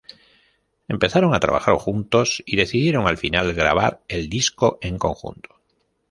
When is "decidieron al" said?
2.55-3.19